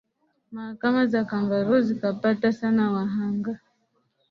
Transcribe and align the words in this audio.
Mahakama 0.53 1.07
za 1.07 1.23
kangaroo 1.25 1.81
zikapata 1.87 2.51
sana 2.59 2.91
wahanga 2.91 3.53